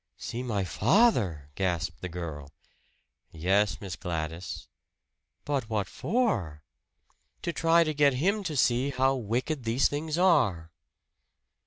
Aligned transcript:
"See 0.17 0.41
my 0.41 0.63
father!" 0.63 1.51
gasped 1.53 2.01
the 2.01 2.09
girl. 2.09 2.51
"Yes, 3.31 3.79
Miss 3.79 3.95
Gladys." 3.95 4.67
"But 5.45 5.69
what 5.69 5.85
for?" 5.85 6.63
"To 7.43 7.53
try 7.53 7.83
to 7.83 7.93
get 7.93 8.13
him 8.15 8.43
to 8.45 8.57
see 8.57 8.89
how 8.89 9.13
wicked 9.13 9.63
these 9.63 9.87
things 9.89 10.17
are." 10.17 10.71